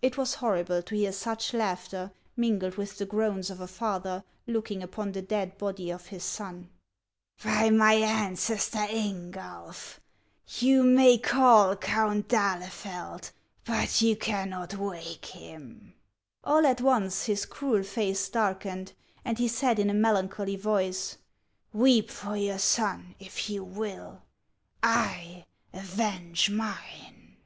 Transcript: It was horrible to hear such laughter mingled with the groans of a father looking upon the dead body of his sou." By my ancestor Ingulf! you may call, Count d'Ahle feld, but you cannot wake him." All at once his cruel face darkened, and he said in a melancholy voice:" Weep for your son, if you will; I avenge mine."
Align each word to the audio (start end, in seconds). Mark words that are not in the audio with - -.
It 0.00 0.16
was 0.16 0.36
horrible 0.36 0.82
to 0.84 0.94
hear 0.96 1.12
such 1.12 1.52
laughter 1.52 2.12
mingled 2.34 2.76
with 2.76 2.96
the 2.96 3.04
groans 3.04 3.50
of 3.50 3.60
a 3.60 3.68
father 3.68 4.24
looking 4.46 4.82
upon 4.82 5.12
the 5.12 5.20
dead 5.20 5.58
body 5.58 5.90
of 5.90 6.06
his 6.06 6.24
sou." 6.24 6.62
By 7.44 7.68
my 7.68 7.92
ancestor 7.92 8.86
Ingulf! 8.88 10.00
you 10.58 10.82
may 10.82 11.18
call, 11.18 11.76
Count 11.76 12.28
d'Ahle 12.28 12.70
feld, 12.70 13.32
but 13.66 14.00
you 14.00 14.16
cannot 14.16 14.76
wake 14.78 15.26
him." 15.26 15.92
All 16.42 16.64
at 16.66 16.80
once 16.80 17.26
his 17.26 17.44
cruel 17.44 17.82
face 17.82 18.30
darkened, 18.30 18.94
and 19.26 19.36
he 19.36 19.46
said 19.46 19.78
in 19.78 19.90
a 19.90 19.92
melancholy 19.92 20.56
voice:" 20.56 21.18
Weep 21.74 22.10
for 22.10 22.34
your 22.34 22.58
son, 22.58 23.14
if 23.18 23.50
you 23.50 23.62
will; 23.62 24.22
I 24.82 25.44
avenge 25.74 26.48
mine." 26.48 27.36